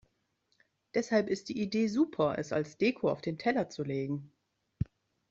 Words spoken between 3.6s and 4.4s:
zu legen.